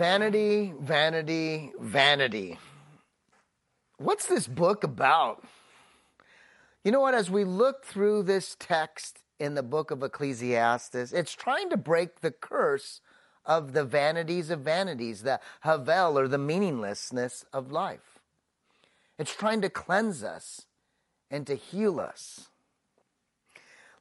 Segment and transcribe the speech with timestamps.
[0.00, 2.58] Vanity, vanity, vanity.
[3.98, 5.44] What's this book about?
[6.82, 7.12] You know what?
[7.12, 12.22] As we look through this text in the book of Ecclesiastes, it's trying to break
[12.22, 13.02] the curse
[13.44, 18.20] of the vanities of vanities, the havel or the meaninglessness of life.
[19.18, 20.62] It's trying to cleanse us
[21.30, 22.48] and to heal us.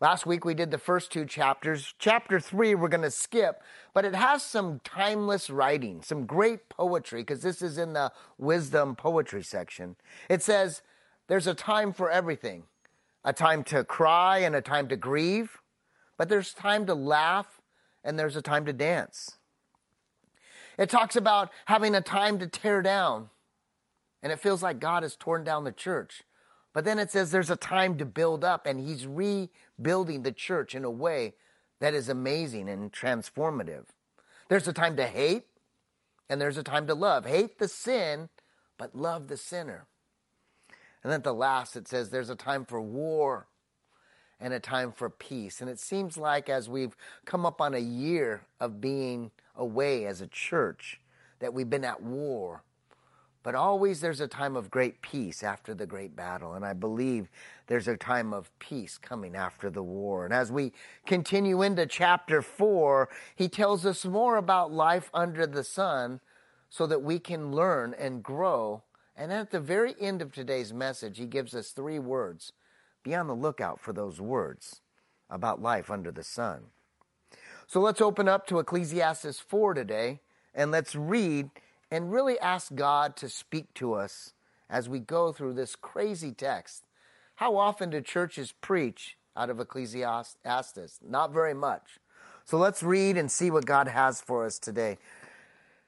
[0.02, 1.94] Last week we did the first two chapters.
[2.00, 3.62] Chapter three we're going to skip,
[3.94, 8.96] but it has some timeless writing, some great poetry, because this is in the wisdom
[8.96, 9.98] poetry section.
[10.30, 10.82] It says,
[11.28, 12.64] There's a time for everything
[13.26, 15.58] a time to cry and a time to grieve,
[16.18, 17.60] but there's time to laugh
[18.02, 19.38] and there's a time to dance.
[20.78, 23.30] It talks about having a time to tear down,
[24.24, 26.24] and it feels like God has torn down the church.
[26.80, 30.74] But then it says there's a time to build up, and He's rebuilding the church
[30.74, 31.34] in a way
[31.82, 33.88] that is amazing and transformative.
[34.48, 35.44] There's a time to hate,
[36.30, 37.26] and there's a time to love.
[37.26, 38.30] Hate the sin,
[38.78, 39.88] but love the sinner.
[41.04, 43.48] And then at the last, it says there's a time for war
[44.40, 45.60] and a time for peace.
[45.60, 50.22] And it seems like as we've come up on a year of being away as
[50.22, 51.02] a church,
[51.40, 52.64] that we've been at war
[53.42, 56.54] but always there's a time of great peace after the great battle.
[56.54, 57.30] And I believe
[57.68, 60.26] there's a time of peace coming after the war.
[60.26, 60.74] And as we
[61.06, 66.20] continue into chapter four, he tells us more about life under the sun
[66.70, 68.84] so that we can learn and grow.
[69.16, 72.52] And at the very end of today's message, he gives us three words.
[73.04, 74.82] Be on the lookout for those words
[75.30, 76.66] about life under the sun.
[77.68, 80.20] So let's open up to Ecclesiastes 4 today
[80.54, 81.52] and let's read
[81.92, 84.34] and really ask God to speak to us
[84.70, 86.84] as we go through this crazy text.
[87.36, 91.00] How often do churches preach out of Ecclesiastes?
[91.08, 92.00] Not very much.
[92.46, 94.98] So let's read and see what God has for us today.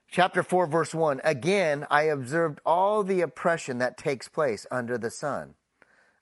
[0.09, 5.09] Chapter 4, verse 1 Again, I observed all the oppression that takes place under the
[5.09, 5.55] sun.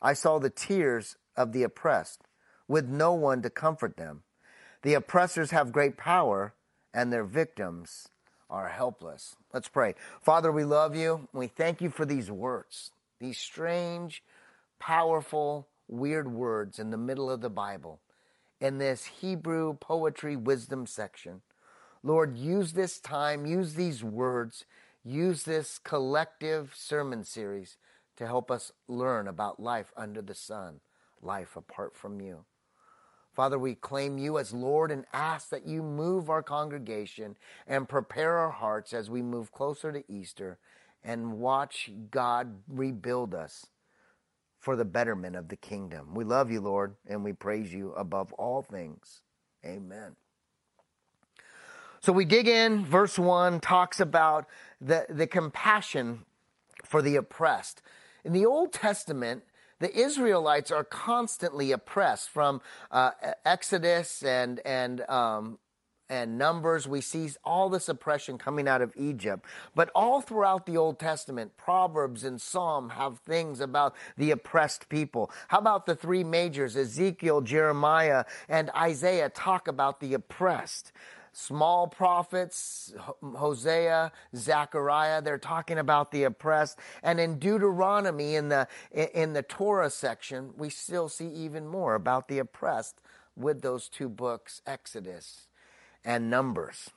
[0.02, 2.22] I saw the tears of the oppressed,
[2.68, 4.24] with no one to comfort them.
[4.84, 6.54] The oppressors have great power,
[6.94, 8.10] and their victims
[8.50, 9.36] are helpless.
[9.54, 9.96] Let's pray.
[10.22, 11.28] Father, we love you.
[11.34, 14.24] We thank you for these words, these strange,
[14.80, 18.00] powerful, weird words in the middle of the Bible,
[18.60, 21.42] in this Hebrew poetry wisdom section.
[22.04, 24.66] Lord, use this time, use these words,
[25.04, 27.78] use this collective sermon series
[28.18, 30.80] to help us learn about life under the sun,
[31.22, 32.46] life apart from you.
[33.40, 38.36] Father, we claim you as Lord and ask that you move our congregation and prepare
[38.36, 40.60] our hearts as we move closer to Easter
[41.06, 43.68] and watch God rebuild us
[44.60, 46.14] for the betterment of the kingdom.
[46.16, 49.22] We love you, Lord, and we praise you above all things.
[49.66, 50.18] Amen.
[52.02, 54.48] So we dig in, verse 1 talks about
[54.82, 56.26] the, the compassion
[56.84, 57.82] for the oppressed.
[58.26, 59.44] In the Old Testament,
[59.80, 63.12] the Israelites are constantly oppressed from uh,
[63.46, 65.60] Exodus and and um,
[66.10, 66.88] and Numbers.
[66.88, 69.46] We see all this oppression coming out of Egypt,
[69.76, 75.32] but all throughout the Old Testament, Proverbs and Psalm have things about the oppressed people.
[75.48, 80.92] How about the three majors, Ezekiel, Jeremiah, and Isaiah, talk about the oppressed?
[81.40, 86.78] Small prophets, Hosea, Zechariah, they're talking about the oppressed.
[87.02, 92.28] And in Deuteronomy, in the, in the Torah section, we still see even more about
[92.28, 93.00] the oppressed
[93.36, 95.48] with those two books, Exodus
[96.04, 96.90] and Numbers.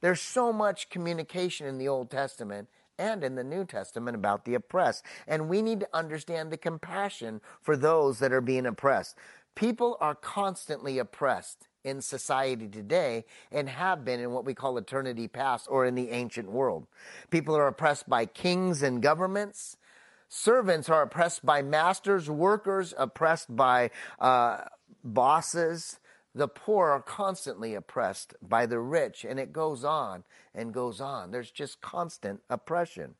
[0.00, 4.54] There's so much communication in the Old Testament and in the New Testament about the
[4.54, 5.04] oppressed.
[5.26, 9.16] And we need to understand the compassion for those that are being oppressed.
[9.54, 15.28] People are constantly oppressed in society today and have been in what we call eternity
[15.28, 16.86] past or in the ancient world.
[17.30, 19.76] People are oppressed by kings and governments.
[20.28, 24.62] Servants are oppressed by masters, workers oppressed by uh,
[25.04, 25.98] bosses.
[26.34, 30.24] The poor are constantly oppressed by the rich, and it goes on
[30.54, 31.30] and goes on.
[31.30, 33.14] There's just constant oppression.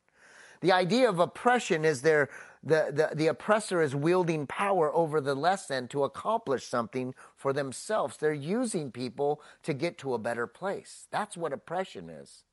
[0.63, 2.31] The idea of oppression is there
[2.65, 7.53] the, the, the oppressor is wielding power over the less than to accomplish something for
[7.53, 8.17] themselves.
[8.17, 11.07] They're using people to get to a better place.
[11.11, 12.45] That's what oppression is.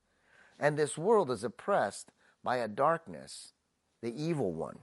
[0.60, 2.12] And this world is oppressed
[2.44, 3.54] by a darkness,
[4.02, 4.80] the evil one.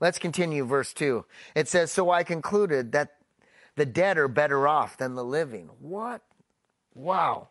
[0.00, 1.24] Let's continue verse 2.
[1.56, 3.16] It says, So I concluded that
[3.74, 5.70] the dead are better off than the living.
[5.80, 6.22] What?
[6.94, 7.48] Wow.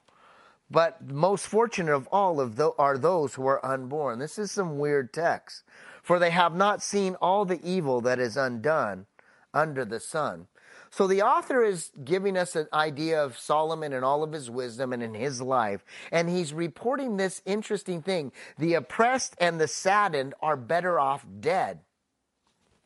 [0.70, 4.20] But most fortunate of all of those are those who are unborn.
[4.20, 5.64] This is some weird text.
[6.08, 9.08] For they have not seen all the evil that is undone
[9.54, 10.48] under the sun.
[10.90, 14.94] So the author is giving us an idea of Solomon and all of his wisdom
[14.94, 15.84] and in his life.
[16.10, 18.32] And he's reporting this interesting thing.
[18.58, 21.80] The oppressed and the saddened are better off dead.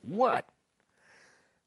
[0.01, 0.47] What?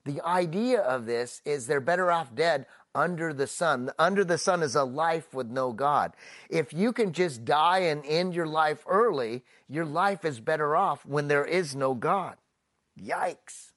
[0.04, 3.90] The idea of this is they're better off deed under the sun.
[3.98, 6.12] Under the sun is a life with no God.
[6.48, 11.04] If you can just die and end your life early, your life is better off
[11.04, 12.36] when there is no God.
[13.00, 13.72] Yikes.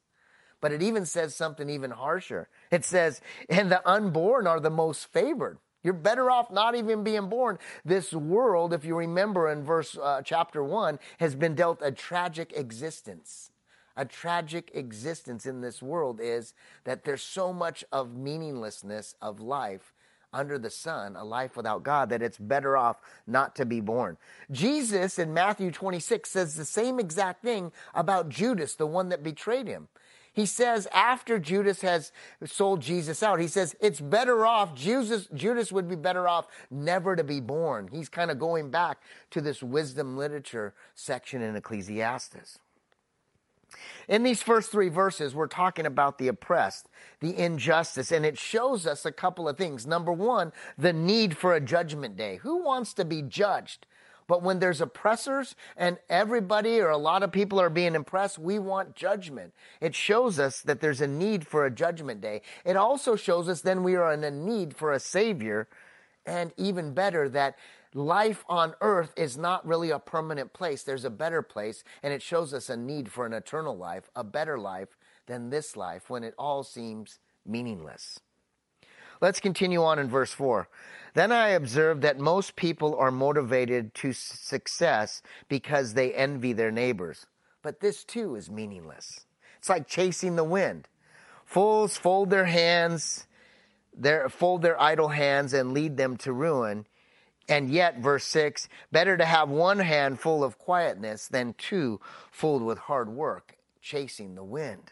[0.62, 2.50] But it even says something even harsher.
[2.72, 5.60] It says, and the unborn are the most favored.
[5.84, 7.60] You're better off not even being born.
[7.86, 12.52] This world, if you remember in verse uh, chapter 1, has been dealt a tragic
[12.56, 13.52] existence.
[13.97, 16.53] A tragic existence in this world is
[16.83, 19.94] that there's so much of meaninglessness of life
[20.31, 24.17] under the sun, a life without God, that it's better off not to be born.
[24.51, 29.67] Jesus in Matthew 26 says the same exact thing about Judas, the one that betrayed
[29.67, 29.88] him.
[30.31, 32.11] He says after Judas has
[32.45, 37.15] sold Jesus out, he says it's better off, Judas, Judas would be better off never
[37.15, 37.89] to be born.
[37.91, 39.01] He's kind of going back
[39.31, 42.59] to this wisdom literature section in Ecclesiastes.
[44.08, 46.88] In these first three verses, we're talking about the oppressed,
[47.19, 49.86] the injustice, and it shows us a couple of things.
[49.86, 52.38] Number one, the need for a judgment day.
[52.38, 53.86] Who wants to be judged?
[54.28, 58.60] But when there's oppressors and everybody or a lot of people are being impressed, we
[58.60, 59.54] want judgment.
[59.80, 62.42] It shows us that there's a need for a judgment day.
[62.66, 65.68] It also shows us then we are in a need for a savior.
[66.25, 67.58] And even better, that
[67.97, 70.83] life on earth is not really a permanent place.
[70.83, 71.83] There's a better place.
[72.03, 75.75] And it shows us a need for an eternal life, a better life than this
[75.75, 78.19] life when it all seems meaningless.
[79.19, 80.69] Let's continue on in verse 4.
[81.15, 87.25] Then I observed that most people are motivated to success because they envy their neighbors.
[87.63, 89.25] But this too is meaningless.
[89.57, 90.88] It's like chasing the wind.
[91.45, 93.25] Fools fold their hands,
[93.97, 96.85] their, fold their idle hands and lead them to ruin.
[97.49, 102.59] And yet, verse 6, better to have one hand full of quietness than two full
[102.59, 104.91] with hard work, chasing the wind.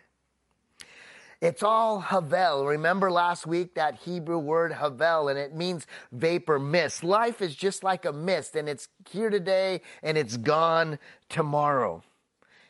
[1.41, 2.65] It's all havel.
[2.65, 7.03] Remember last week that Hebrew word havel, and it means vapor, mist.
[7.03, 10.97] Life is just like a mist, and it's here today and it's gone
[11.29, 12.03] tomorrow.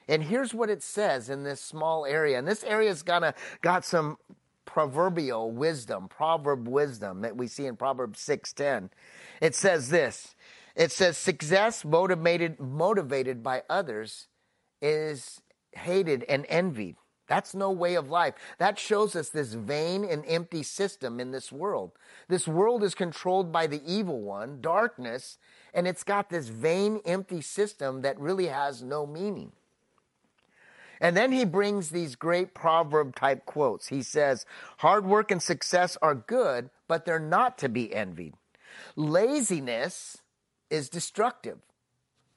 [0.07, 2.37] And here's what it says in this small area.
[2.37, 4.17] And this area's gonna got some
[4.75, 8.89] proverbial wisdom, proverb wisdom that we see in Proverbs 6:10.
[9.39, 10.35] It says this.
[10.75, 14.27] It says success motivated motivated by others
[14.81, 15.39] is
[15.71, 16.97] hated and envied.
[17.27, 18.33] That's no way of life.
[18.57, 21.93] That shows us this vain and empty system in this world.
[22.27, 25.37] This world is controlled by the evil one, darkness,
[25.73, 29.53] and it's got this vain, empty system that really has no meaning.
[30.99, 33.87] And then he brings these great proverb type quotes.
[33.87, 34.45] He says,
[34.77, 38.33] Hard work and success are good, but they're not to be envied.
[38.95, 40.17] Laziness
[40.69, 41.57] is destructive.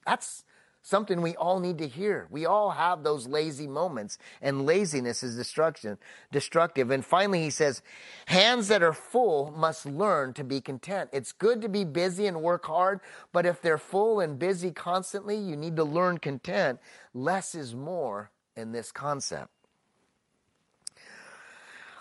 [0.05, 0.43] That's
[0.81, 2.27] something we all need to hear.
[2.31, 5.97] We all have those lazy moments, and laziness is destruction,
[6.31, 6.89] destructive.
[6.89, 7.81] And finally, he says,
[8.25, 11.09] hands that are full must learn to be content.
[11.13, 13.01] It's good to be busy and work hard,
[13.31, 16.79] but if they're full and busy constantly, you need to learn content.
[17.13, 19.51] Less is more in this concept.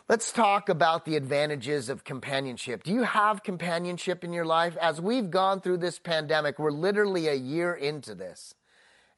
[0.09, 2.83] Let's talk about the advantages of companionship.
[2.83, 4.75] Do you have companionship in your life?
[4.79, 8.55] As we've gone through this pandemic, we're literally a year into this.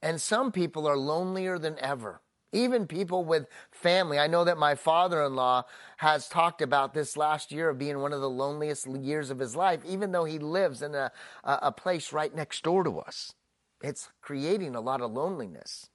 [0.03, 2.23] And some people are lonelier than ever.
[2.53, 4.19] Even people with family.
[4.19, 5.63] I know that my father in law
[5.99, 9.55] has talked about this last year of being one of the loneliest years of his
[9.55, 11.13] life, even though he lives in a,
[11.45, 13.33] a place right next door to us.
[13.81, 15.90] It's creating a lot of loneliness.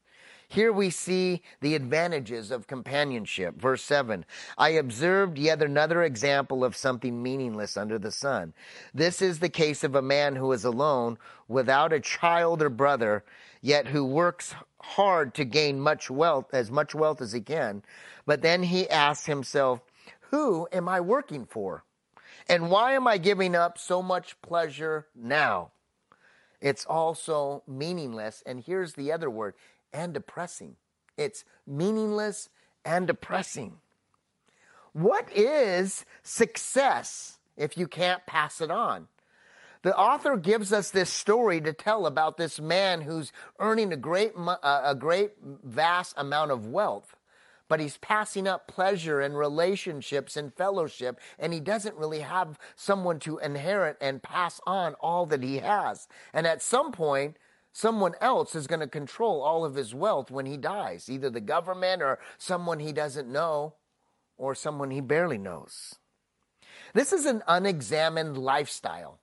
[0.48, 3.60] Here we see the advantages of companionship.
[3.60, 4.26] Verse 7
[4.58, 8.54] I observed yet another example of something meaningless under the sun.
[8.94, 13.24] This is the case of a man who is alone, without a child or brother,
[13.62, 17.84] yet who works hard to gain much wealth, as much wealth as he can.
[18.26, 19.82] But then he asks himself,
[20.32, 21.84] Who am I working for?
[22.48, 25.72] And why am I giving up so much pleasure now?
[26.62, 28.42] It's also meaningless.
[28.46, 29.56] And here's the other word
[29.96, 30.76] and depressing.
[31.18, 32.50] It's meaningless
[32.84, 33.78] and depressing.
[34.92, 39.08] What is success if you can't pass it on?
[39.82, 44.34] The author gives us this story to tell about this man who's earning a great,
[44.64, 45.34] a great
[45.64, 47.16] vast amount of wealth,
[47.68, 53.20] but he's passing up pleasure and relationships and fellowship, and he doesn't really have someone
[53.20, 56.08] to inherit and pass on all that he has.
[56.34, 57.38] And at some point,
[57.76, 61.42] someone else is going to control all of his wealth when he dies, either the
[61.42, 63.76] government or someone he doesn't know.
[64.38, 65.96] or someone he barely knows.
[66.94, 69.20] This is an unexamined lifestyle.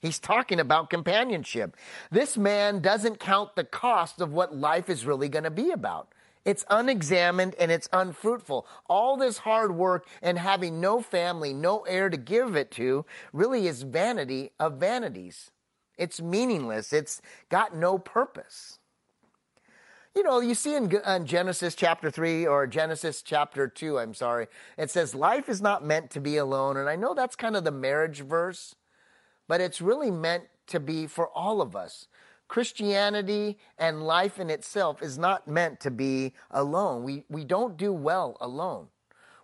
[0.00, 1.76] He's talking about companionship.
[2.10, 6.12] This man doesn't count the cost of what life is really going to be about.
[6.44, 8.66] It's unexamined and it's unfruitful.
[8.88, 13.66] All this hard work and having no family, no heir to give it to, really
[13.66, 15.50] is vanity of vanities.
[15.98, 16.92] It's meaningless.
[16.92, 18.78] It's got no purpose.
[20.14, 24.14] You know, you see in, in, uh, Genesis chapter 3 or Genesis chapter 2, I'm
[24.14, 26.76] sorry, it says, Life is not meant to be alone.
[26.76, 28.74] And I know that's kind of the marriage verse,
[29.46, 32.08] but it's really meant to be for all of us.
[32.48, 37.02] Christianity and life in itself is not meant to be alone.
[37.02, 38.88] We, we don't do well alone.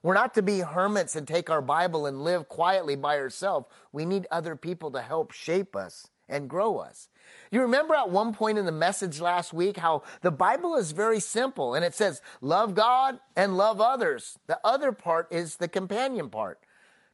[0.02, 3.66] We're not to be hermits and take our Bible and live quietly by ourselves.
[3.92, 7.08] We need other people to help shape us and grow us.
[7.50, 11.20] You remember at one point in the message last week how the Bible is very
[11.20, 14.38] simple and it says, love God and love others.
[14.46, 16.60] The other part is the companion part.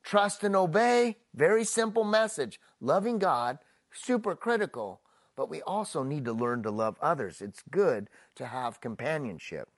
[0.03, 2.59] Trust and obey, very simple message.
[2.81, 3.59] Loving God,
[3.93, 5.01] super critical,
[5.37, 7.41] but we also need to learn to love others.
[7.41, 9.69] It's good to have companionship.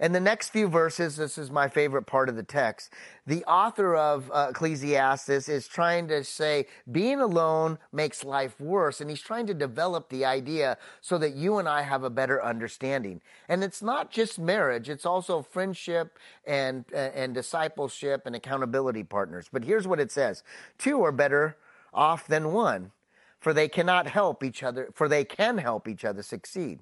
[0.00, 2.90] In the next few verses, this is my favorite part of the text.
[3.26, 9.10] The author of uh, Ecclesiastes is trying to say being alone makes life worse, and
[9.10, 13.20] he's trying to develop the idea so that you and I have a better understanding.
[13.46, 19.48] And it's not just marriage; it's also friendship and uh, and discipleship and accountability partners.
[19.52, 20.42] But here's what it says:
[20.78, 21.58] two are better
[21.92, 22.92] off than one,
[23.38, 24.88] for they cannot help each other.
[24.94, 26.80] For they can help each other succeed.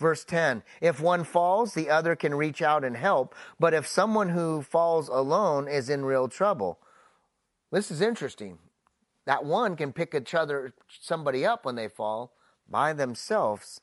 [0.00, 4.30] Verse 10 If one falls, the other can reach out and help, but if someone
[4.30, 6.80] who falls alone is in real trouble.
[7.70, 8.58] This is interesting.
[9.26, 12.32] That one can pick each other, somebody up when they fall
[12.68, 13.80] by themselves.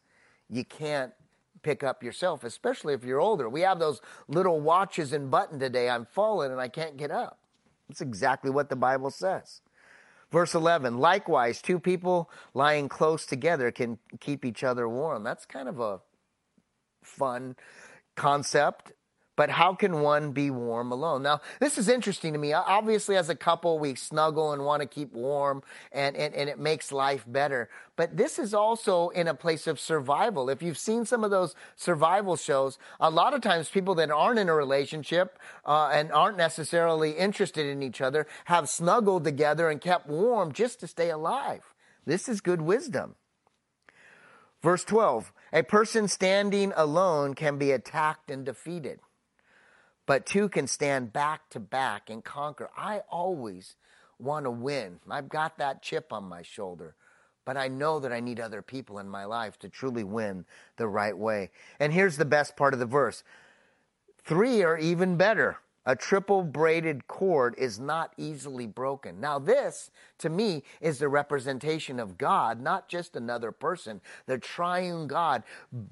[0.49, 1.13] You can't
[1.61, 3.47] pick up yourself, especially if you're older.
[3.47, 5.89] We have those little watches and button today.
[5.89, 7.37] I'm falling and I can't get up.
[7.87, 9.61] That's exactly what the Bible says.
[10.31, 15.23] Verse 11, likewise, two people lying close together can keep each other warm.
[15.23, 16.01] That's kind of a
[17.07, 17.55] fun
[18.15, 18.93] concept.
[19.37, 21.21] But how can one be warm alone?
[21.21, 22.53] Now, this is interesting to me.
[22.53, 25.61] Obviously, as a couple, we snuggle and want to keep warm,
[25.91, 27.69] and, and, and it makes life better.
[27.95, 30.49] But this is also in a place of survival.
[30.49, 34.39] If you've seen some of those survival shows, a lot of times people that aren't
[34.39, 39.79] in a relationship uh, and aren't necessarily interested in each other have snuggled together and
[39.79, 41.75] kept warm just to stay alive.
[42.07, 43.13] This is good wisdom.
[44.63, 48.99] Verse 12 A person standing alone can be attacked and defeated,
[50.05, 52.69] but two can stand back to back and conquer.
[52.77, 53.75] I always
[54.19, 54.99] want to win.
[55.09, 56.93] I've got that chip on my shoulder,
[57.43, 60.45] but I know that I need other people in my life to truly win
[60.75, 61.49] the right way.
[61.79, 63.23] And here's the best part of the verse
[64.23, 69.21] three are even better a triple braided cord is not easily broken.
[69.21, 74.01] Now, this, to me, is the representation of God, not just another person.
[74.25, 75.43] The triune God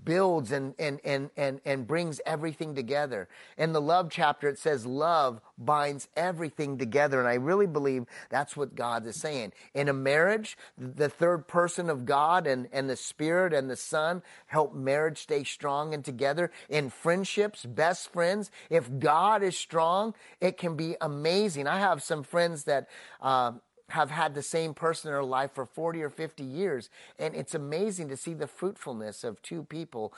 [0.03, 3.29] builds and, and, and, and, and brings everything together.
[3.57, 7.19] In the love chapter, it says love binds everything together.
[7.19, 9.53] And I really believe that's what God is saying.
[9.74, 14.21] In a marriage, the third person of God and, and the Spirit and the Son
[14.47, 16.51] help marriage stay strong and together.
[16.69, 21.67] In friendships, best friends, if God is strong, it can be amazing.
[21.67, 22.88] I have some friends that,
[23.21, 23.53] uh,
[23.89, 26.89] have had the same person in their life for 40 or 50 years.
[27.19, 30.13] And it's amazing to see the fruitfulness of two people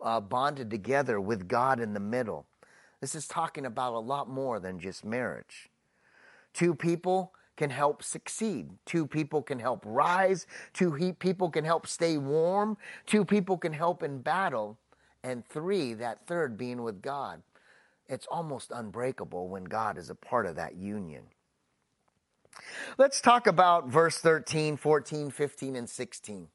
[0.00, 2.46] uh, bonded together with God in the middle.
[3.00, 5.68] This is talking about a lot more than just marriage.
[6.52, 8.70] Two people can help succeed.
[8.84, 10.46] Two people can help rise.
[10.72, 12.76] Two people can help stay warm.
[13.06, 14.78] Two people can help in battle.
[15.22, 17.42] And three, that third being with God.
[18.08, 21.24] It's almost unbreakable when God is a part of that union.
[22.96, 26.48] Let's talk about verse 13, 14, 15, and 16.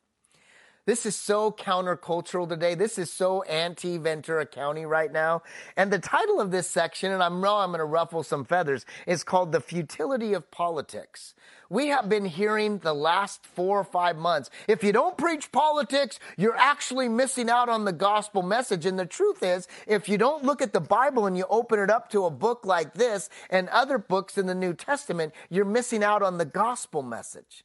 [0.88, 2.74] This is so countercultural today.
[2.74, 5.44] This is so anti Ventura County right now.
[5.78, 8.84] And the title of this section, and I know I'm going to ruffle some feathers,
[9.06, 11.36] is called The Futility of Politics.
[11.70, 14.50] We have been hearing the last four or five months.
[14.68, 18.88] If you don't preach politics, you're actually missing out on the gospel message.
[18.88, 21.92] And the truth is, if you don't look at the Bible and you open it
[21.92, 26.04] up to a book like this and other books in the New Testament, you're missing
[26.04, 27.64] out on the gospel message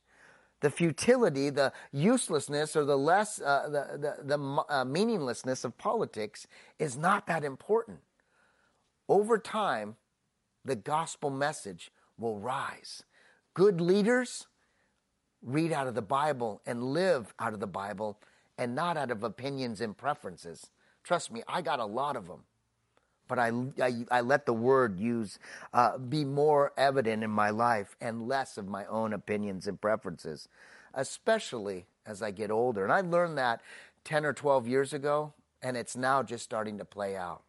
[0.66, 6.48] the futility, the uselessness, or the less, uh, the, the, the uh, meaninglessness of politics
[6.80, 8.00] is not that important.
[9.08, 9.94] Over time,
[10.64, 13.04] the gospel message will rise.
[13.54, 14.48] Good leaders
[15.40, 18.18] read out of the Bible and live out of the Bible
[18.58, 20.70] and not out of opinions and preferences.
[21.04, 22.40] Trust me, I got a lot of them.
[23.28, 23.50] But I,
[23.82, 25.38] I, I let the word use
[25.72, 30.48] uh, be more evident in my life and less of my own opinions and preferences,
[30.94, 32.84] especially as I get older.
[32.84, 33.60] And I learned that
[34.04, 37.42] 10 or 12 years ago, and it's now just starting to play out.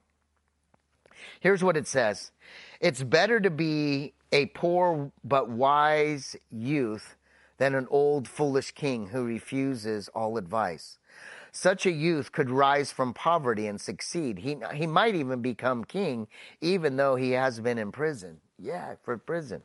[1.40, 2.32] Here's what it says
[2.80, 7.16] It's better to be a poor but wise youth
[7.58, 11.00] than an old foolish king who refuses all advice.
[11.58, 14.38] Such a youth could rise from poverty and succeed.
[14.38, 16.28] He, he might even become king,
[16.62, 18.42] even though he has been in prison.
[18.60, 19.64] Yeah, for prison.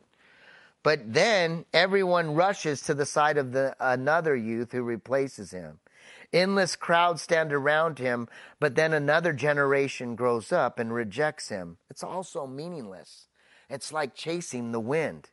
[0.81, 5.81] But then everyone rushes to the side of the, another youth who replaces him.
[6.33, 8.27] Endless crowds stand around him,
[8.59, 11.77] but then another generation grows up and rejects him.
[11.91, 13.27] It's all so meaningless.
[13.69, 15.29] It's like chasing the wind.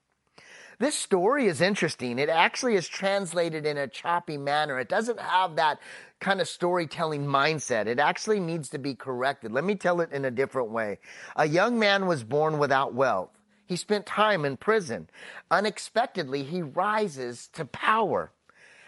[0.80, 2.18] This story is interesting.
[2.18, 4.80] It actually is translated in a choppy manner.
[4.80, 5.78] It doesn't have that
[6.20, 7.86] kind of storytelling mindset.
[7.86, 9.52] It actually needs to be corrected.
[9.52, 10.98] Let me tell it in a different way.
[11.36, 13.28] A young man was born without wealth.
[13.66, 15.10] He spent time in prison.
[15.50, 18.32] Unexpectedly, he rises to power.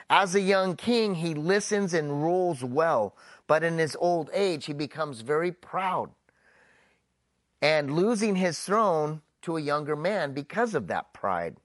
[0.08, 3.14] As a young king, he listens and rules well,
[3.46, 6.08] but in his old age, he becomes very proud
[7.60, 11.58] and losing his throne to a younger man because of that pride.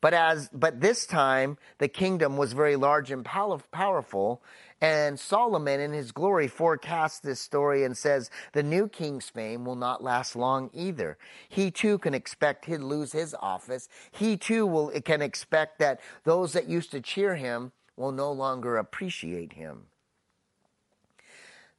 [0.00, 4.42] But as but this time the kingdom was very large and powerful,
[4.80, 9.76] and Solomon in his glory forecasts this story and says the new king's fame will
[9.76, 11.18] not last long either.
[11.48, 13.88] He too can expect he'd lose his office.
[14.12, 18.76] He too will can expect that those that used to cheer him will no longer
[18.76, 19.86] appreciate him.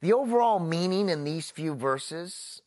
[0.02, 2.60] The overall meaning in these few verses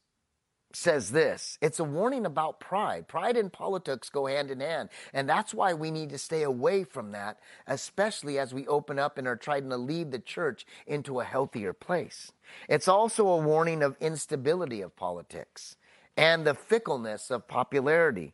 [0.76, 3.08] says this it's a warning about pride.
[3.08, 4.90] Pride and politics go hand in hand.
[5.14, 9.18] And that's why we need to stay away from that, especially as we open up
[9.18, 12.32] and are trying to lead the church into a healthier place.
[12.68, 15.76] It's also a warning of instability of politics
[16.18, 18.34] and the fickleness of popularity.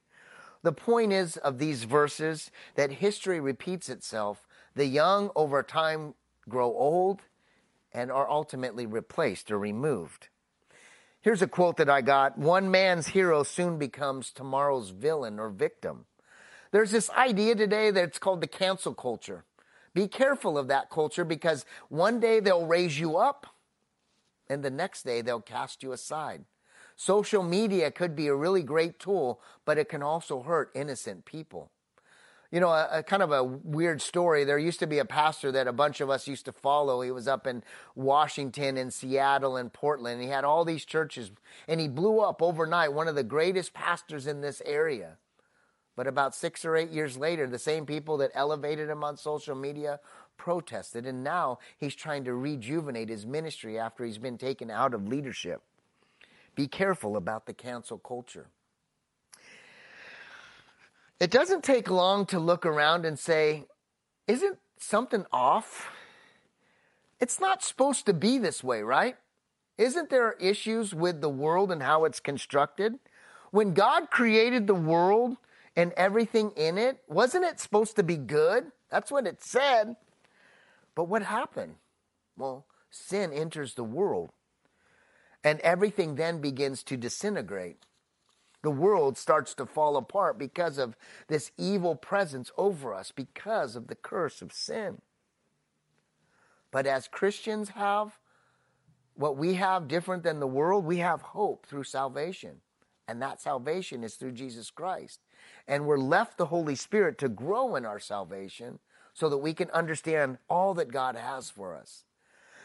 [0.61, 4.45] The point is of these verses that history repeats itself.
[4.75, 6.15] The young over time
[6.47, 7.21] grow old
[7.93, 10.27] and are ultimately replaced or removed.
[11.21, 16.05] Here's a quote that I got One man's hero soon becomes tomorrow's villain or victim.
[16.71, 19.43] There's this idea today that it's called the cancel culture.
[19.93, 23.47] Be careful of that culture because one day they'll raise you up
[24.47, 26.45] and the next day they'll cast you aside.
[26.95, 31.71] Social media could be a really great tool, but it can also hurt innocent people
[32.51, 34.43] you know, a, a, kind of a weird story.
[34.43, 37.01] There used to be a pastor that a bunch of us used to follow.
[37.01, 37.63] He was up in
[37.95, 40.21] Washington and Seattle and Portland.
[40.21, 41.31] He had all these churches
[41.67, 45.17] and he blew up overnight, one of the greatest pastors in this area.
[45.95, 49.55] But about six or eight years later, the same people that elevated him on social
[49.55, 49.99] media
[50.37, 51.05] protested.
[51.05, 55.61] And now he's trying to rejuvenate his ministry after he's been taken out of leadership.
[56.55, 58.47] Be careful about the cancel culture.
[61.19, 63.65] It doesn't take long to look around and say,
[64.27, 65.91] isn't something off?
[67.19, 69.17] It's not supposed to be this way, right?
[69.77, 72.99] Isn't there issues with the world and how it's constructed?
[73.51, 75.37] When God created the world
[75.75, 78.71] and everything in it, wasn't it supposed to be good?
[78.89, 79.97] That's what it said.
[80.95, 81.75] But what happened?
[82.37, 84.31] Well, sin enters the world,
[85.43, 87.77] and everything then begins to disintegrate
[88.61, 90.95] the world starts to fall apart because of
[91.27, 95.01] this evil presence over us, because of the curse of sin.
[96.71, 98.19] But as Christians have,
[99.15, 102.57] what we have different than the world, we have hope through salvation.
[103.07, 105.21] And that salvation is through Jesus Christ.
[105.67, 108.79] And we're left the Holy Spirit to grow in our salvation
[109.13, 112.03] so that we can understand all that God has for us.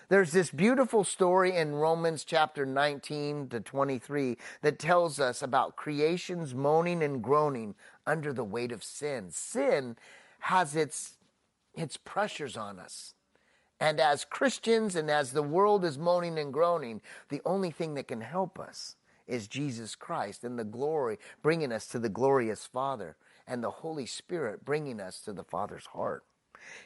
[0.08, 6.54] There's this beautiful story in Romans chapter 19 to 23 that tells us about creation's
[6.54, 7.74] moaning and groaning
[8.06, 9.30] under the weight of sin.
[9.30, 9.96] Sin
[10.40, 11.14] has its,
[11.74, 13.14] its pressures on us.
[13.80, 18.08] And as Christians and as the world is moaning and groaning, the only thing that
[18.08, 23.16] can help us is Jesus Christ and the glory, bringing us to the glorious Father,
[23.46, 26.24] and the Holy Spirit bringing us to the Father's heart.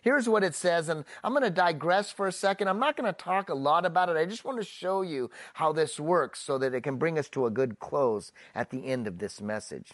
[0.02, 2.68] Here's what it says, and I'm going to digress for a second.
[2.68, 4.16] I'm not going to talk a lot about it.
[4.16, 7.28] I just want to show you how this works so that it can bring us
[7.30, 9.92] to a good close at the end of this message.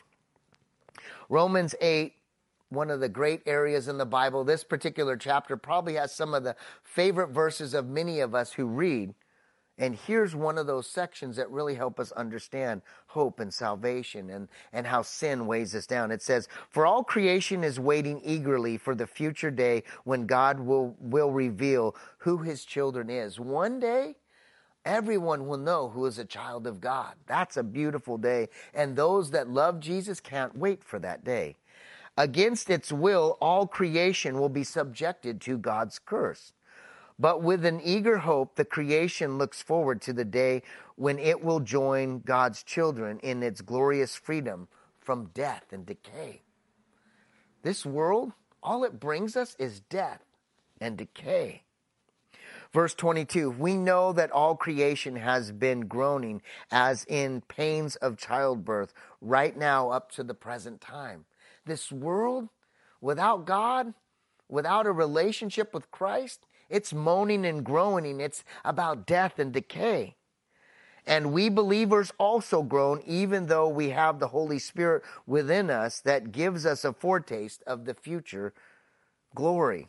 [1.29, 2.15] Romans 8
[2.71, 4.43] one of the great areas in the Bible.
[4.43, 8.67] This particular chapter probably has some of the favorite verses of many of us who
[8.67, 9.15] read.
[9.77, 14.49] And here's one of those sections that really help us understand hope and salvation and,
[14.73, 16.13] and how sin weighs us down.
[16.13, 20.95] It says, For all creation is waiting eagerly for the future day when God will,
[21.01, 23.41] will reveal who his children is.
[23.41, 24.17] One day,
[24.85, 27.15] Everyone will know who is a child of God.
[27.27, 28.49] That's a beautiful day.
[28.75, 31.57] And those that love Jesus can't wait for that day.
[32.19, 36.53] Against its will, all creation will be subjected to God's curse.
[37.19, 40.63] But with an eager hope, the creation looks forward to the day
[40.97, 44.69] when it will join God's children in its glorious freedom
[45.01, 46.43] from death and decay.
[47.63, 50.23] This world, all it brings us is death
[50.81, 51.63] and decay.
[52.73, 58.93] Verse 22 We know that all creation has been groaning as in pains of childbirth
[59.21, 61.25] right now up to the present time.
[61.65, 62.49] This world,
[63.01, 63.95] without God,
[64.49, 68.21] without a relationship with Christ, it's moaning and groaning.
[68.21, 70.17] It's about death and decay.
[71.07, 76.33] And we believers also groan, even though we have the Holy Spirit within us that
[76.33, 78.53] gives us a foretaste of the future
[79.35, 79.89] glory.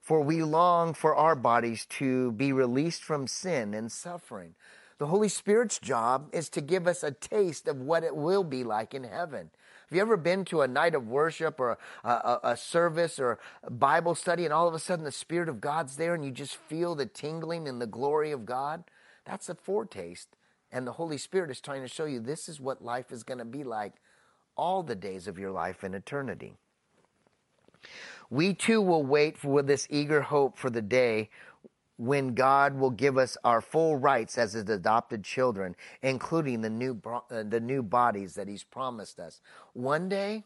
[0.00, 4.54] For we long for our bodies to be released from sin and suffering.
[4.98, 8.64] The Holy Spirit's job is to give us a taste of what it will be
[8.64, 9.50] like in heaven.
[9.88, 13.38] Have you ever been to a night of worship or a, a, a, service or
[13.70, 16.56] Bible study and all of a sudden the Spirit of God's there and you just
[16.56, 18.82] feel the tingling and the glory of God?
[19.24, 20.36] That's a foretaste.
[20.72, 23.38] And the Holy Spirit is trying to show you this is what life is going
[23.38, 23.94] to be like
[24.56, 26.56] all the days of your life in eternity.
[28.28, 31.30] We too will wait for this eager hope for the day
[31.96, 37.00] when God will give us our full rights as his adopted children, including the new,
[37.06, 39.40] uh, the new bodies that he's promised us.
[39.72, 40.44] One day,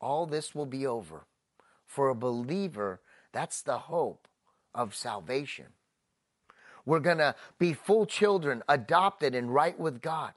[0.00, 1.26] all this will be over.
[1.86, 3.00] For a believer,
[3.32, 4.26] that's the hope
[4.74, 5.66] of salvation.
[6.86, 10.32] We're going to be full children, adopted and right with God.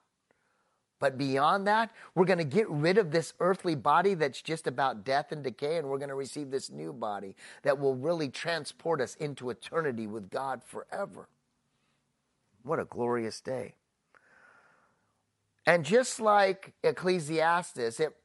[1.00, 5.04] But beyond that, we're going to get rid of this earthly body that's just about
[5.06, 9.00] death and decay, and we're going to receive this new body that will really transport
[9.00, 11.30] us into eternity with God forever.
[12.64, 13.76] What a glorious day.
[15.68, 18.16] And just like Ecclesiastes, it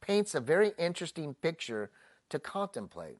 [0.00, 1.90] paints a very interesting picture
[2.28, 3.18] to contemplate.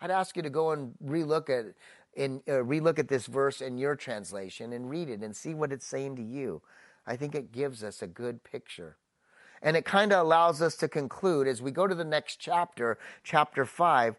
[0.00, 1.74] I'd ask you to go and relook at
[2.14, 5.72] in uh, relook at this verse in your translation and read it and see what
[5.72, 6.60] it's saying to you.
[7.06, 8.96] I think it gives us a good picture.
[9.60, 12.98] And it kind of allows us to conclude as we go to the next chapter,
[13.22, 14.16] chapter 5,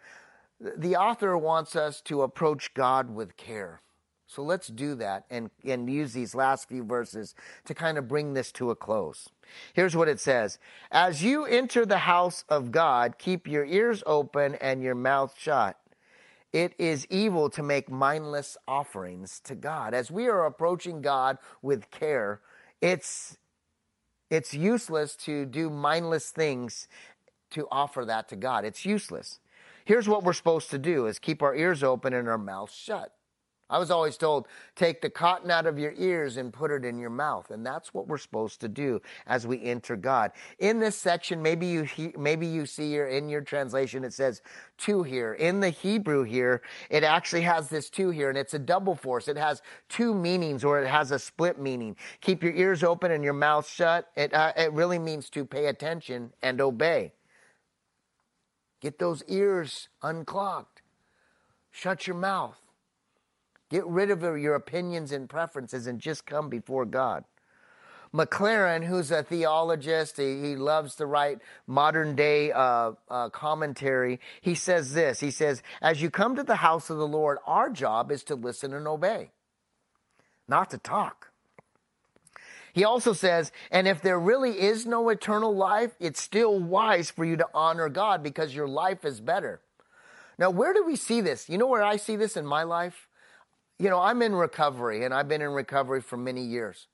[0.78, 3.82] the author wants us to approach God with care.
[4.26, 8.34] So let's do that and, and use these last few verses to kind of bring
[8.34, 9.30] this to a close.
[9.74, 10.60] Here's what it says
[10.92, 15.78] As you enter the house of God, keep your ears open and your mouth shut.
[16.54, 19.94] It is evil to make mindless offerings to God.
[19.94, 22.42] As we are approaching God with care,
[22.84, 23.38] it's
[24.30, 26.88] it's useless to do mindless things
[27.52, 28.66] to offer that to God.
[28.66, 29.40] It's useless.
[29.86, 33.14] Here's what we're supposed to do is keep our ears open and our mouths shut.
[33.74, 37.00] I was always told, take the cotton out of your ears and put it in
[37.00, 37.50] your mouth.
[37.50, 40.32] And that's what we're supposed to do as we enter God.
[40.60, 44.44] In this section, maybe you, he, maybe you see here in your translation, it says
[44.78, 45.34] two here.
[45.34, 49.28] In the Hebrew here, it actually has this two here and it's a double force.
[49.28, 51.96] It has two meanings or it has a split meaning.
[52.22, 54.12] Keep your ears open and your mouth shut.
[54.16, 57.14] It, uh, it really means to pay attention and obey.
[58.82, 60.84] Get those ears unclogged.
[61.72, 62.63] Shut your mouth.
[63.74, 67.24] Get rid of your opinions and preferences and just come before God.
[68.14, 74.20] McLaren, who's a theologist, he, he loves to write modern day uh, uh, commentary.
[74.42, 77.72] He says this He says, As you come to the house of the Lord, our
[77.72, 79.32] job is to listen and obey,
[80.48, 81.32] not to talk.
[82.74, 87.26] He also says, and if there really is no eternal life, it's still wise for
[87.26, 89.62] you to honor God because your life is better.
[90.38, 91.50] Now, where do we see this?
[91.50, 93.08] You know where I see this in my life?
[93.84, 96.88] You know, I'm in recovery and I've been in recovery for many years.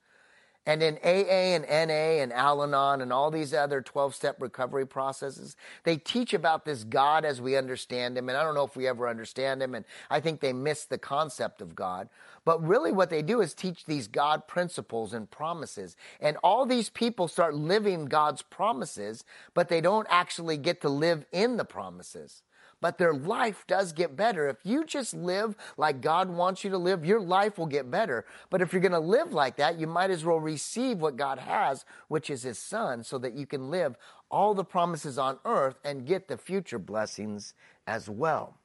[0.65, 4.87] And in AA and NA and Al Anon and all these other 12 step recovery
[4.87, 8.27] processes, they teach about this God as we understand Him.
[8.27, 9.75] And I don't know if we ever understand Him.
[9.75, 12.09] And I think they miss the concept of God.
[12.43, 15.95] But really, what they do is teach these God principles and promises.
[16.19, 19.23] And all these people start living God's promises,
[19.53, 22.41] but they don't actually get to live in the promises
[22.81, 24.47] but their life does get better.
[24.47, 28.25] If you just live like God wants you to live, your life will get better.
[28.49, 31.39] But if you're going to live like that, you might as well receive what God
[31.39, 33.95] has, which is His Son, so that you can live
[34.31, 37.53] all the promises on earth and get the future blessings
[37.87, 38.55] as well.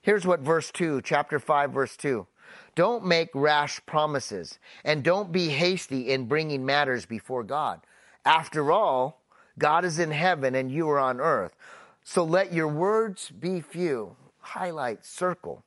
[0.00, 2.26] Here's what verse 2, chapter 5, verse 2.
[2.74, 7.80] Don't make rash promises, and don't be hasty in bringing matters before God.
[8.24, 9.22] After all,
[9.58, 11.56] God is in heaven and you are on earth.
[12.08, 14.14] So let your words be few.
[14.38, 15.64] Highlight, circle.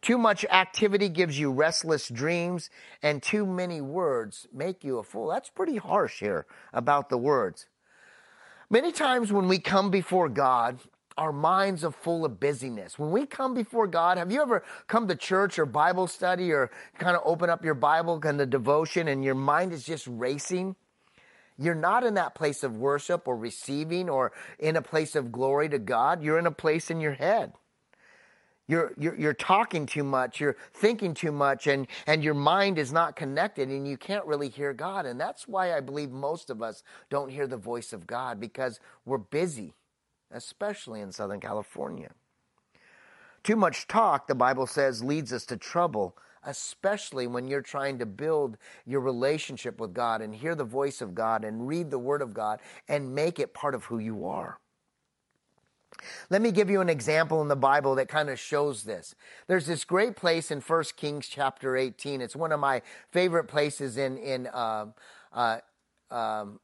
[0.00, 2.70] Too much activity gives you restless dreams,
[3.02, 5.28] and too many words make you a fool.
[5.28, 7.66] That's pretty harsh here about the words.
[8.70, 10.80] Many times when we come before God,
[11.18, 12.98] our minds are full of busyness.
[12.98, 16.70] When we come before God, have you ever come to church or Bible study or
[16.98, 20.74] kind of open up your Bible and the devotion and your mind is just racing?
[21.60, 25.68] You're not in that place of worship or receiving or in a place of glory
[25.68, 26.22] to God.
[26.22, 27.52] You're in a place in your head.
[28.66, 32.92] You're, you're, you're talking too much, you're thinking too much, and, and your mind is
[32.92, 35.06] not connected, and you can't really hear God.
[35.06, 38.78] And that's why I believe most of us don't hear the voice of God because
[39.04, 39.74] we're busy,
[40.30, 42.10] especially in Southern California.
[43.42, 48.06] Too much talk, the Bible says, leads us to trouble, especially when you're trying to
[48.06, 52.22] build your relationship with God and hear the voice of God and read the Word
[52.22, 54.58] of God and make it part of who you are.
[56.30, 59.14] Let me give you an example in the Bible that kind of shows this.
[59.48, 62.20] There's this great place in 1 Kings chapter 18.
[62.20, 64.86] It's one of my favorite places in, in uh,
[65.32, 65.58] uh,
[66.10, 66.60] um,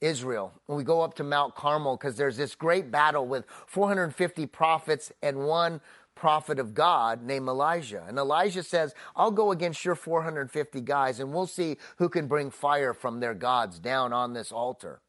[0.00, 0.52] Israel.
[0.66, 5.12] When we go up to Mount Carmel, because there's this great battle with 450 prophets
[5.22, 5.80] and one
[6.20, 8.04] prophet of God named Elijah.
[8.06, 12.50] And Elijah says, I'll go against your 450 guys and we'll see who can bring
[12.50, 15.00] fire from their gods down on this altar.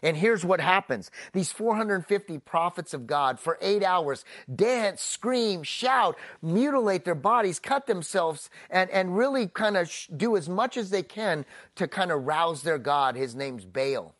[0.00, 1.10] And here's what happens.
[1.32, 7.88] These 450 prophets of God for eight hours dance, scream, shout, mutilate their bodies, cut
[7.88, 12.12] themselves, and, and really kind of sh- do as much as they can to kind
[12.12, 13.16] of rouse their God.
[13.16, 14.14] His name's Baal.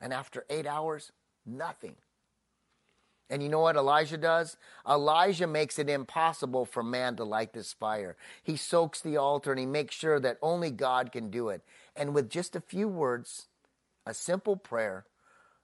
[0.00, 1.12] And after eight hours,
[1.44, 1.96] nothing.
[3.30, 4.56] And you know what Elijah does?
[4.86, 8.16] Elijah makes it impossible for man to light this fire.
[8.42, 11.62] He soaks the altar and he makes sure that only God can do it.
[11.94, 13.46] And with just a few words,
[14.04, 15.06] a simple prayer,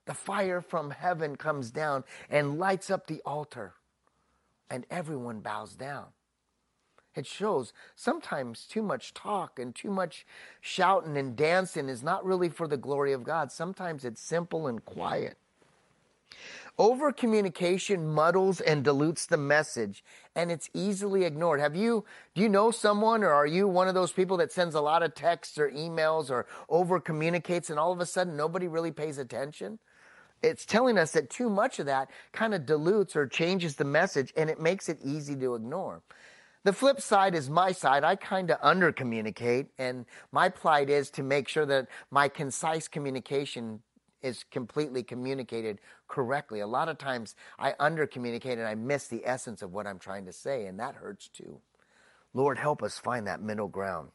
[0.06, 3.74] the fire from heaven comes down and lights up the altar,
[4.70, 6.06] and everyone bows down.
[7.16, 10.26] It shows sometimes too much talk and too much
[10.60, 13.50] shouting and dancing is not really for the glory of God.
[13.50, 15.38] Sometimes it's simple and quiet.
[16.78, 21.58] Over communication muddles and dilutes the message and it's easily ignored.
[21.58, 24.74] Have you, do you know someone or are you one of those people that sends
[24.74, 28.68] a lot of texts or emails or over communicates and all of a sudden nobody
[28.68, 29.78] really pays attention?
[30.42, 34.34] It's telling us that too much of that kind of dilutes or changes the message
[34.36, 36.02] and it makes it easy to ignore.
[36.66, 38.02] The flip side is my side.
[38.02, 42.88] I kind of under communicate, and my plight is to make sure that my concise
[42.88, 43.82] communication
[44.22, 46.60] is completely communicated correctly.
[46.60, 49.98] A lot of times I under communicate and I miss the essence of what I'm
[49.98, 51.60] trying to say, and that hurts too.
[52.34, 54.10] Lord, help us find that middle ground.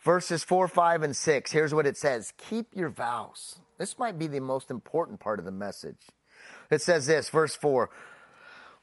[0.00, 3.60] Verses 4, 5, and 6, here's what it says Keep your vows.
[3.78, 6.08] This might be the most important part of the message.
[6.70, 7.90] It says this, verse 4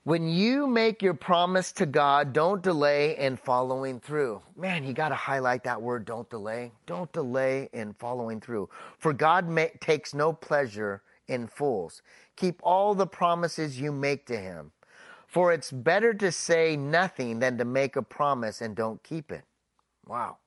[0.08, 4.42] when you make your promise to God, don't delay in following through.
[4.56, 6.72] Man, you got to highlight that word, don't delay.
[6.86, 8.70] Don't delay in following through.
[9.00, 9.50] For God
[9.82, 12.02] takes no pleasure in fools.
[12.38, 14.72] Keep all the promises you make to Him.
[15.28, 19.44] For it's better to say nothing than to make a promise and don't keep it.
[20.08, 20.38] Wow.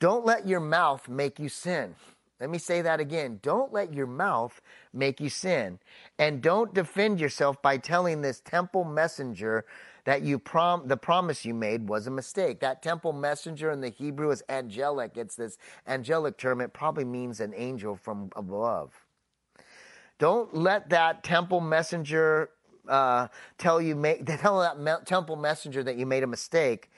[0.00, 1.94] Don't let your mouth make you sin.
[2.40, 3.38] Let me say that again.
[3.42, 4.60] Don't let your mouth
[4.92, 5.78] make you sin.
[6.18, 9.64] And don't defend yourself by telling this temple messenger
[10.04, 12.60] that you prom- the promise you made was a mistake.
[12.60, 15.16] That temple messenger in the Hebrew is angelic.
[15.16, 16.60] It's this angelic term.
[16.60, 18.92] It probably means an angel from above.
[20.18, 22.50] Don't let that temple messenger
[22.88, 26.90] uh, tell you make tell that me- temple messenger that you made a mistake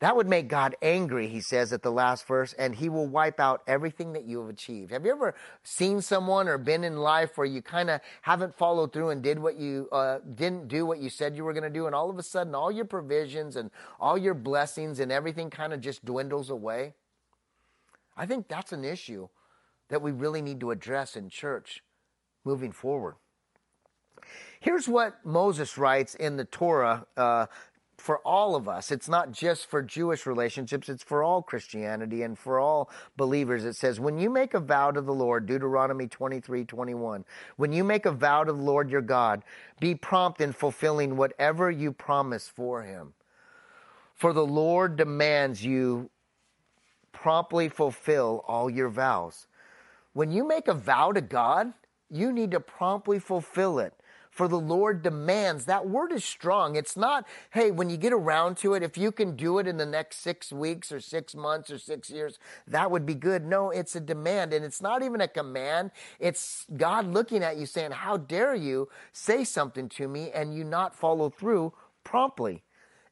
[0.00, 3.38] that would make God angry, he says at the last verse, and he will wipe
[3.38, 4.92] out everything that you have achieved.
[4.92, 8.94] Have you ever seen someone or been in life where you kind of haven't followed
[8.94, 11.70] through and did what you uh, didn't do what you said you were going to
[11.70, 15.50] do, and all of a sudden all your provisions and all your blessings and everything
[15.50, 16.94] kind of just dwindles away?
[18.16, 19.28] I think that's an issue
[19.90, 21.82] that we really need to address in church
[22.44, 23.16] moving forward.
[24.60, 27.46] Here's what Moses writes in the Torah, uh,
[28.00, 28.90] for all of us.
[28.90, 33.64] It's not just for Jewish relationships, it's for all Christianity and for all believers.
[33.64, 37.24] It says, When you make a vow to the Lord, Deuteronomy 23 21,
[37.56, 39.44] when you make a vow to the Lord your God,
[39.78, 43.12] be prompt in fulfilling whatever you promise for him.
[44.14, 46.10] For the Lord demands you
[47.12, 49.46] promptly fulfill all your vows.
[50.12, 51.72] When you make a vow to God,
[52.10, 53.94] you need to promptly fulfill it
[54.40, 55.66] for the Lord demands.
[55.66, 56.74] That word is strong.
[56.74, 59.76] It's not, hey, when you get around to it, if you can do it in
[59.76, 63.44] the next six weeks or six months or six years, that would be good.
[63.44, 64.54] No, it's a demand.
[64.54, 65.90] And it's not even a command.
[66.18, 70.64] It's God looking at you saying, how dare you say something to me and you
[70.64, 72.62] not follow through promptly.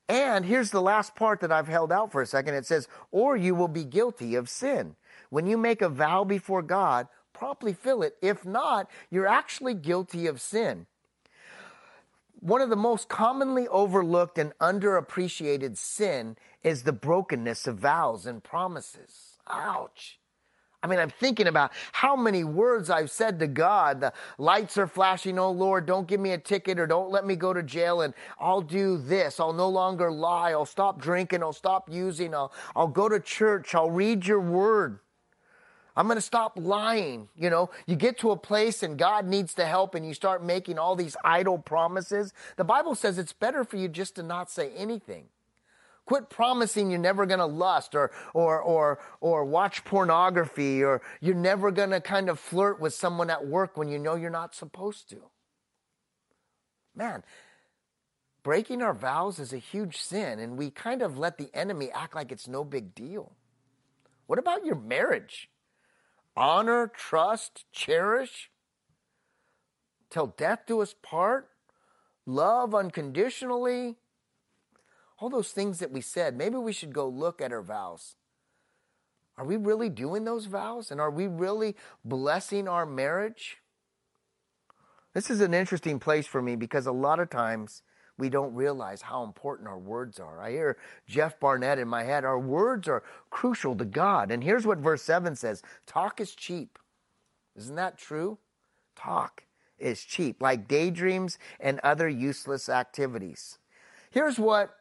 [0.09, 2.55] And here's the last part that I've held out for a second.
[2.55, 4.97] It says, or you will be guilty of sin.
[5.29, 8.17] When you make a vow before God, promptly fill it.
[8.23, 10.87] If not, you're actually guilty of sin.
[12.41, 18.45] One of the most commonly overlooked and underappreciated sin is the brokenness of vows and
[18.45, 19.39] promises.
[19.49, 20.21] Ouch.
[20.81, 24.01] I mean, I'm thinking about how many words I've said to God.
[24.01, 25.37] The lights are flashing.
[25.37, 28.15] Oh Lord, don't give me a ticket or don't let me go to jail and
[28.39, 29.41] I'll do this.
[29.41, 30.53] I'll no longer lie.
[30.53, 31.43] I'll stop drinking.
[31.43, 32.33] I'll stop using.
[32.33, 33.75] I'll, I'll go to church.
[33.75, 35.01] I'll read your word.
[35.99, 37.29] I'm going to stop lying.
[37.37, 40.45] You know, you get to a place and God needs to help and you start
[40.45, 42.33] making all these idle promises.
[42.55, 45.25] The Bible says it's better for you just to not say anything.
[46.07, 51.35] Quit promising you're never going to lust or, or, or, or watch pornography or you're
[51.35, 54.55] never going to kind of flirt with someone at work when you know you're not
[54.55, 55.17] supposed to.
[56.95, 57.25] Man,
[58.45, 62.15] breaking our vows is a huge sin and we kind of let the enemy act
[62.15, 63.33] like it's no big deal.
[64.29, 65.49] What about your marriage?
[66.39, 68.49] Honor, trust, cherish,
[70.09, 71.51] till death do us part,
[72.27, 73.97] love unconditionally
[75.19, 78.15] all those things that we said, maybe we should go look at our vows.
[79.37, 80.91] Are we really doing those vows?
[80.91, 83.59] And are we really blessing our marriage?
[85.15, 87.83] This is an interesting place for me because a lot of times
[88.19, 90.43] we don't realize how important our words are.
[90.43, 90.77] I hear
[91.07, 92.25] Jeff Barnett in my head.
[92.25, 94.31] Our words are crucial to God.
[94.31, 96.79] And here's what verse 7 says Talk is cheap.
[97.57, 98.39] Isn't that true?
[98.97, 99.45] Talk
[99.79, 103.59] is cheap, like daydreams and other useless activities.
[104.11, 104.75] Here's what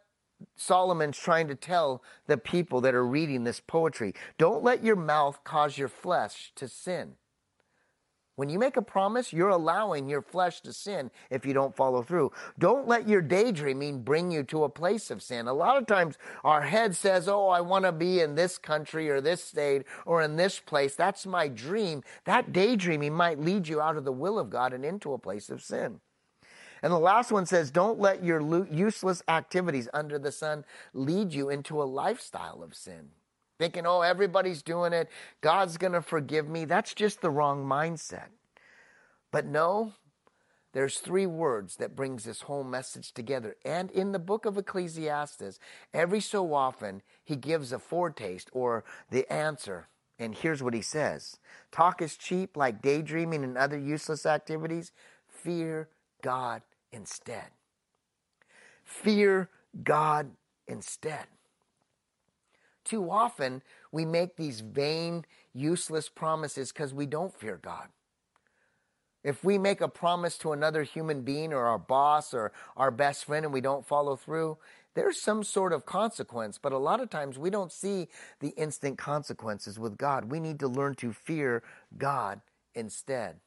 [0.55, 4.13] Solomon's trying to tell the people that are reading this poetry.
[4.37, 7.15] Don't let your mouth cause your flesh to sin.
[8.37, 12.03] When you make a promise, you're allowing your flesh to sin if you don't follow
[12.03, 12.31] through.
[12.59, 15.47] Don't let your daydreaming bring you to a place of sin.
[15.47, 19.09] A lot of times our head says, Oh, I want to be in this country
[19.09, 20.93] or this state or in this place.
[20.93, 22.03] That's my dream.
[22.25, 25.49] That daydreaming might lead you out of the will of God and into a place
[25.49, 25.99] of sin.
[26.83, 31.49] And the last one says, don't let your useless activities under the sun lead you
[31.49, 33.09] into a lifestyle of sin.
[33.59, 35.09] Thinking, oh, everybody's doing it.
[35.41, 36.65] God's going to forgive me.
[36.65, 38.27] That's just the wrong mindset.
[39.31, 39.93] But no,
[40.73, 43.55] there's three words that brings this whole message together.
[43.65, 45.59] And in the book of Ecclesiastes,
[45.93, 49.87] every so often, he gives a foretaste or the answer.
[50.19, 51.39] And here's what he says
[51.71, 54.91] Talk is cheap like daydreaming and other useless activities.
[55.27, 55.89] Fear
[56.21, 57.49] God instead.
[58.83, 59.49] Fear
[59.83, 60.31] God
[60.67, 61.25] instead.
[62.87, 67.89] Too often, we make these vain, useless promises because we don't fear God.
[69.25, 73.25] If we make a promise to another human being or our boss or our best
[73.25, 74.57] friend and we don't follow through,
[74.93, 78.07] there's some sort of consequence, but a lot of times we don't see
[78.39, 80.31] the instant consequences with God.
[80.31, 81.63] We need to learn to fear
[81.97, 82.39] God
[82.73, 83.41] instead.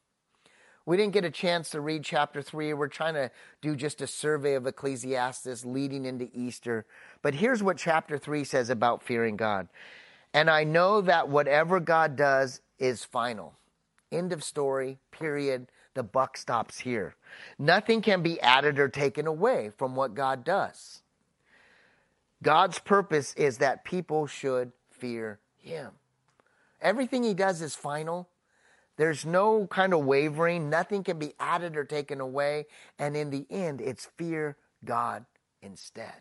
[0.90, 2.74] We didn't get a chance to read chapter 3.
[2.74, 6.84] We're trying to do just a survey of Ecclesiastes leading into Easter.
[7.22, 9.68] But here's what chapter 3 says about fearing God.
[10.34, 13.54] And I know that whatever God does is final.
[14.10, 15.68] End of story, period.
[15.94, 17.14] The buck stops here.
[17.56, 21.02] Nothing can be added or taken away from what God does.
[22.42, 25.92] God's purpose is that people should fear Him.
[26.82, 28.28] Everything He does is final.
[29.00, 30.68] There's no kind of wavering.
[30.68, 32.66] Nothing can be added or taken away.
[32.98, 35.24] And in the end, it's fear God
[35.62, 36.12] instead.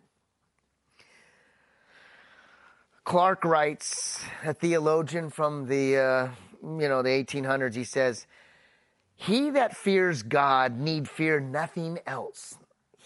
[3.03, 6.29] Clarke writes, a theologian from the, uh,
[6.63, 8.25] you know, the 1800s, he says,
[9.13, 12.57] he that fears God need fear nothing else.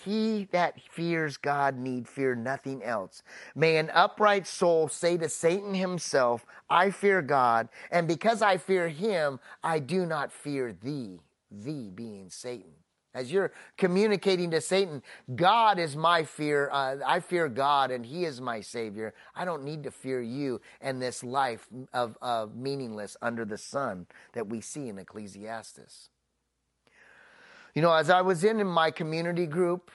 [0.03, 3.23] He that fears God need fear nothing else.
[3.55, 8.89] May an upright soul say to Satan himself, I fear God, and because I fear
[8.89, 11.19] him, I do not fear thee,
[11.51, 12.73] thee being Satan.
[13.15, 15.03] As you're communicating to Satan,
[15.35, 16.69] God is my fear.
[16.71, 19.13] Uh, I fear God and He is my Savior.
[19.35, 24.07] I don't need to fear you and this life of, of meaningless under the sun
[24.33, 26.09] that we see in Ecclesiastes.
[27.75, 29.91] You know, as I was in, in my community group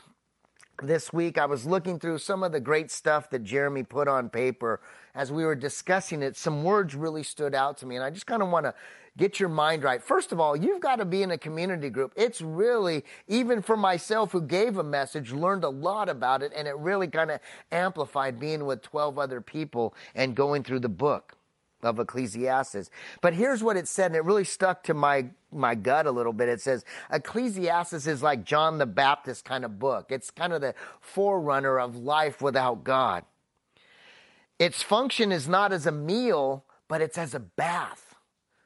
[0.83, 4.29] this week, I was looking through some of the great stuff that Jeremy put on
[4.29, 4.81] paper.
[5.15, 8.27] As we were discussing it, some words really stood out to me, and I just
[8.27, 8.75] kind of want to
[9.17, 10.03] get your mind right.
[10.03, 12.13] First of all, you've got to be in a community group.
[12.17, 16.69] It's really, even for myself who gave a message, learned a lot about it, and
[16.69, 17.41] it really kind of
[17.73, 21.38] amplified being with 12 other people and going through the book.
[21.83, 22.91] Of Ecclesiastes.
[23.21, 26.33] But here's what it said, and it really stuck to my, my gut a little
[26.33, 26.49] bit.
[26.49, 30.07] It says, Ecclesiastes is like John the Baptist kind of book.
[30.11, 33.25] It's kind of the forerunner of life without God.
[34.59, 38.05] Its function is not as a meal, but it's as a bath.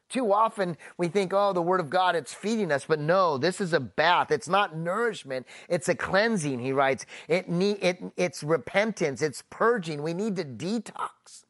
[0.09, 2.85] Too often we think, oh, the Word of God, it's feeding us.
[2.87, 4.31] But no, this is a bath.
[4.31, 5.47] It's not nourishment.
[5.71, 7.07] It's a cleansing, he writes.
[7.29, 9.23] It need, it, it's repentance.
[9.23, 10.03] It's purging.
[10.03, 11.45] We need to detox.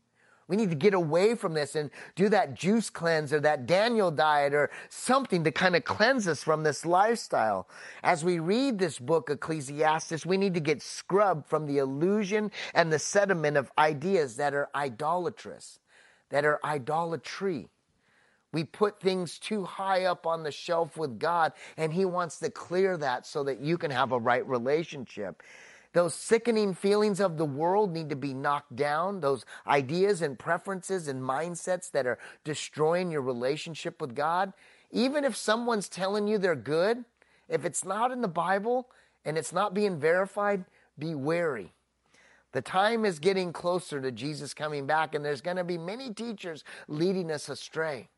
[0.48, 4.10] We need to get away from this and do that juice cleanse or that Daniel
[4.10, 7.68] diet or something to kind of cleanse us from this lifestyle.
[8.02, 12.92] As we read this book, Ecclesiastes, we need to get scrubbed from the illusion and
[12.92, 15.78] the sediment of ideas that are idolatrous,
[16.30, 17.68] that are idolatry.
[18.52, 22.50] We put things too high up on the shelf with God, and He wants to
[22.50, 25.42] clear that so that you can have a right relationship.
[25.92, 29.20] Those sickening feelings of the world need to be knocked down.
[29.20, 34.52] Those ideas and preferences and mindsets that are destroying your relationship with God.
[34.90, 37.04] Even if someone's telling you they're good,
[37.48, 38.88] if it's not in the Bible
[39.24, 40.64] and it's not being verified,
[40.98, 41.74] be wary.
[42.52, 46.12] The time is getting closer to Jesus coming back, and there's going to be many
[46.12, 48.08] teachers leading us astray.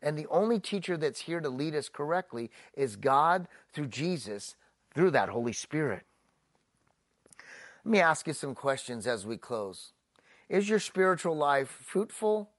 [0.00, 4.56] And the only teacher that's here to lead us correctly is God through Jesus,
[4.94, 6.04] through that Holy Spirit.
[7.88, 9.92] Let me ask you some questions as we close.
[10.50, 12.50] Is your spiritual life fruitful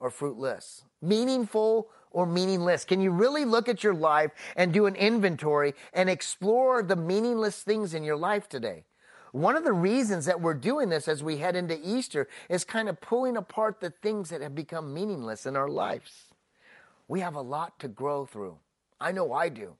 [0.00, 0.82] or fruitless?
[1.02, 2.86] Meaningful or meaningless?
[2.86, 7.62] Can you really look at your life and do an inventory and explore the meaningless
[7.62, 8.84] things in your life today?
[9.32, 12.88] One of the reasons that we're doing this as we head into Easter is kind
[12.88, 16.32] of pulling apart the things that have become meaningless in our lives.
[17.08, 18.56] We have a lot to grow through.
[18.98, 19.74] I know I do.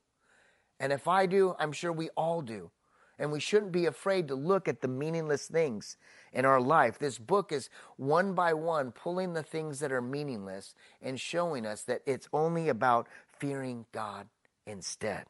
[0.79, 2.71] And if I do, I'm sure we all do.
[3.19, 5.97] And we shouldn't be afraid to look at the meaningless things
[6.33, 6.99] in our life.
[6.99, 11.83] This book is one by one pulling the things that are meaningless and showing us
[11.85, 13.09] that it's only about
[13.39, 14.27] fearing God
[14.67, 15.25] instead.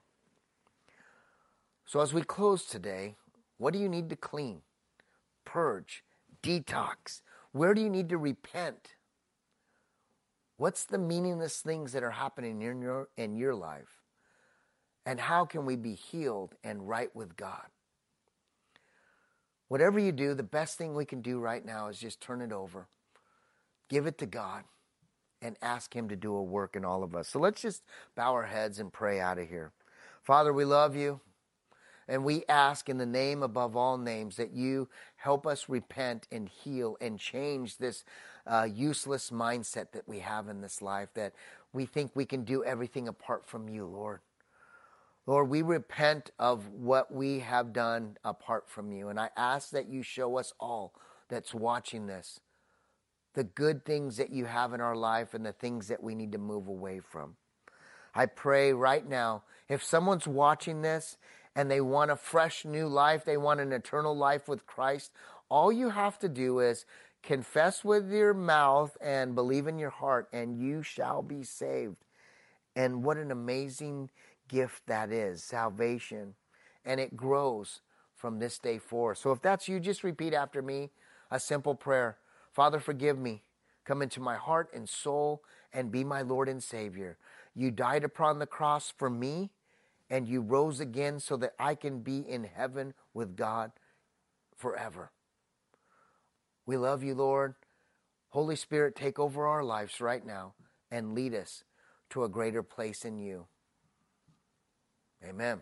[1.85, 3.15] So, as we close today,
[3.59, 4.63] what do you need to clean,
[5.45, 6.03] purge,
[6.43, 7.23] detox?
[7.53, 8.97] Where do you need to repent?
[10.57, 14.03] What's the meaningless things that are happening in your, in your life?
[15.05, 17.67] And how can we be healed and right with God?
[19.69, 22.53] Whatever you do, the best thing we can do right now is just turn it
[22.53, 22.87] over,
[23.89, 24.65] give it to God,
[25.43, 27.29] and ask Him to do a work in all of us.
[27.29, 27.83] So let's just
[28.15, 29.73] bow our heads and pray out of here.
[30.23, 31.21] Father, we love you.
[32.09, 36.49] And we ask in the name above all names that you help us repent and
[36.49, 38.05] heal and change this
[38.47, 41.33] uh, useless mindset that we have in this life that
[41.73, 44.21] we think we can do everything apart from you, Lord.
[45.27, 49.09] Lord, we repent of what we have done apart from you.
[49.09, 50.95] And I ask that you show us all
[51.29, 52.41] that's watching this
[53.35, 56.33] the good things that you have in our life and the things that we need
[56.33, 57.37] to move away from.
[58.15, 61.19] I pray right now, if someone's watching this
[61.55, 65.13] and they want a fresh new life, they want an eternal life with Christ,
[65.51, 66.87] all you have to do is
[67.23, 72.07] confess with your mouth and believe in your heart, and you shall be saved.
[72.75, 74.11] And what an amazing
[74.49, 76.35] gift that is salvation.
[76.85, 77.81] And it grows
[78.15, 79.19] from this day forth.
[79.19, 80.91] So if that's you, just repeat after me
[81.31, 82.19] a simple prayer
[82.53, 83.43] Father, forgive me.
[83.85, 85.43] Come into my heart and soul
[85.75, 87.19] and be my Lord and Savior.
[87.55, 89.51] You died upon the cross for me,
[90.09, 93.73] and you rose again so that I can be in heaven with God
[94.57, 95.11] forever.
[96.65, 97.57] We love you, Lord.
[98.31, 100.55] Holy Spirit, take over our lives right now
[100.91, 101.63] and lead us
[102.11, 103.47] to a greater place in you.
[105.25, 105.61] Amen.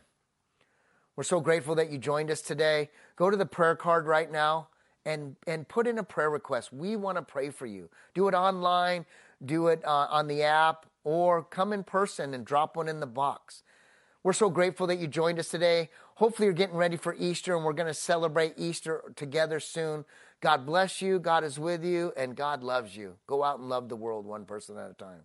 [1.16, 2.90] We're so grateful that you joined us today.
[3.16, 4.68] Go to the prayer card right now
[5.06, 6.72] and, and put in a prayer request.
[6.72, 7.88] We want to pray for you.
[8.14, 9.06] Do it online,
[9.44, 13.06] do it uh, on the app, or come in person and drop one in the
[13.06, 13.62] box.
[14.22, 15.90] We're so grateful that you joined us today.
[16.14, 20.04] Hopefully, you're getting ready for Easter, and we're going to celebrate Easter together soon.
[20.40, 23.16] God bless you, God is with you, and God loves you.
[23.26, 25.20] Go out and love the world one person at a time.